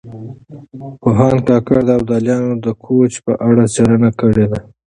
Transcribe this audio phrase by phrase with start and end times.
[1.01, 4.59] پوهاند کاکړ د ابدالیانو د کوچ په اړه څېړنه کړې ده.